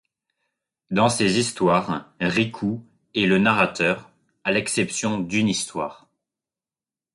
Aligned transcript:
Dans 0.89 1.09
ces 1.09 1.37
histoires 1.37 2.11
Riku 2.19 2.81
est 3.13 3.27
le 3.27 3.37
narrateur, 3.37 4.09
à 4.43 4.51
l'exception 4.51 5.19
d'une 5.19 5.47
histoire. 5.47 6.09